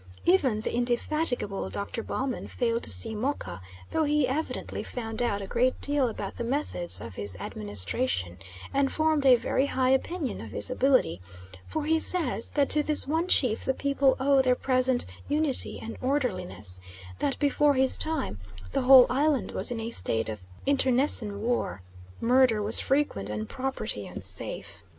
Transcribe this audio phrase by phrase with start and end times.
[0.25, 2.01] Even the indefatigable Dr.
[2.01, 3.61] Baumann failed to see Moka,
[3.91, 8.39] though he evidently found out a great deal about the methods of his administration
[8.73, 11.21] and formed a very high opinion of his ability,
[11.67, 15.97] for he says that to this one chief the people owe their present unity and
[16.01, 16.81] orderliness;
[17.19, 18.39] that before his time
[18.71, 21.83] the whole island was in a state of internecine war:
[22.19, 24.83] murder was frequent, and property unsafe.